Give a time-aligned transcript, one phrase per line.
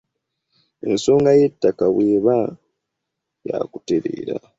[0.89, 2.37] Ensonga y’ettaka bw’eba
[3.49, 4.35] ya kutereera